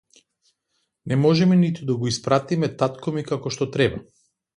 [1.11, 4.01] Не можеме ниту да го испpaтиме тaткo ми како што треба